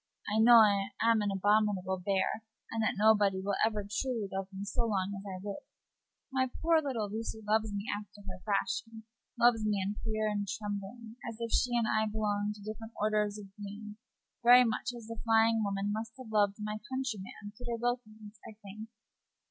"I 0.35 0.39
know 0.39 0.55
I 0.55 0.87
am 1.03 1.21
an 1.21 1.29
abominable 1.29 2.01
bear, 2.03 2.43
and 2.71 2.81
that 2.81 2.95
nobody 2.97 3.39
will 3.39 3.53
ever 3.63 3.85
truly 3.87 4.27
love 4.33 4.47
me 4.51 4.63
so 4.65 4.87
long 4.87 5.13
as 5.15 5.23
I 5.27 5.37
live. 5.47 5.61
My 6.31 6.49
poor 6.59 6.81
little 6.81 7.07
Lucy 7.07 7.43
loves 7.47 7.71
me 7.71 7.85
after 7.95 8.21
her 8.23 8.41
fashion 8.43 9.03
loves 9.39 9.63
me 9.63 9.79
in 9.79 9.93
fear 10.03 10.27
and 10.27 10.47
trembling, 10.47 11.17
as 11.29 11.37
if 11.39 11.51
she 11.51 11.77
and 11.77 11.85
I 11.87 12.07
belonged 12.07 12.55
to 12.55 12.63
different 12.63 12.93
orders 12.99 13.37
of 13.37 13.55
beings 13.55 13.97
very 14.41 14.63
much 14.63 14.91
as 14.91 15.05
the 15.05 15.21
flying 15.23 15.61
woman 15.63 15.91
must 15.93 16.13
have 16.17 16.31
loved 16.31 16.55
my 16.57 16.79
countryman, 16.89 17.53
Peter 17.55 17.75
Wilkins, 17.79 18.39
I 18.49 18.57
think. 18.63 18.89